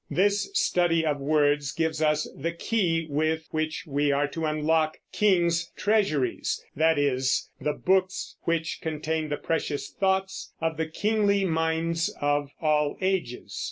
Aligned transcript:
This 0.09 0.49
study 0.55 1.05
of 1.05 1.19
words 1.19 1.71
gives 1.71 2.01
us 2.01 2.27
the 2.35 2.53
key 2.53 3.05
with 3.07 3.47
which 3.51 3.83
we 3.85 4.11
are 4.11 4.27
to 4.29 4.47
unlock 4.47 4.97
"Kings' 5.11 5.71
Treasuries," 5.77 6.59
that 6.75 6.97
is, 6.97 7.51
the 7.59 7.73
books 7.73 8.35
which 8.41 8.79
contain 8.81 9.29
the 9.29 9.37
precious 9.37 9.91
thoughts 9.93 10.53
of 10.59 10.77
the 10.77 10.87
kingly 10.87 11.45
minds 11.45 12.11
of 12.19 12.49
all 12.59 12.97
ages. 12.99 13.59